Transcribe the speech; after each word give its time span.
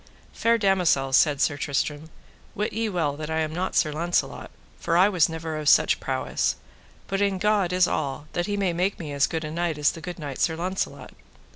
Fair 0.33 0.57
damosel, 0.57 1.13
said 1.13 1.39
Sir 1.39 1.57
Tristram, 1.57 2.09
wit 2.55 2.73
ye 2.73 2.89
well 2.89 3.15
that 3.17 3.29
I 3.29 3.41
am 3.41 3.53
not 3.53 3.75
Sir 3.75 3.91
Launcelot, 3.93 4.49
for 4.79 4.97
I 4.97 5.07
was 5.07 5.29
never 5.29 5.55
of 5.57 5.69
such 5.69 5.99
prowess, 5.99 6.55
but 7.05 7.21
in 7.21 7.37
God 7.37 7.71
is 7.71 7.87
all 7.87 8.25
that 8.33 8.47
he 8.47 8.57
may 8.57 8.73
make 8.73 8.97
me 8.97 9.13
as 9.13 9.27
good 9.27 9.43
a 9.43 9.51
knight 9.51 9.77
as 9.77 9.91
the 9.91 10.01
good 10.01 10.17
knight 10.17 10.39
Sir 10.39 10.55
Launcelot. 10.55 11.13